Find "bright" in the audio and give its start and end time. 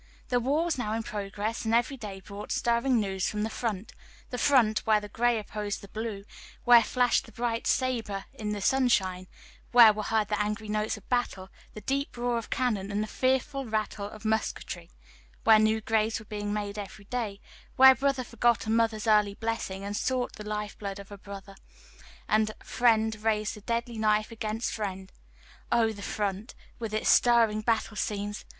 7.31-7.67